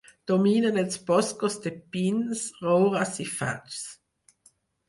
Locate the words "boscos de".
1.09-1.73